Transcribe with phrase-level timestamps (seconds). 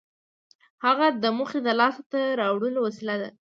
[0.83, 3.29] هڅه د موخې د لاس ته راوړلو وسیله ده.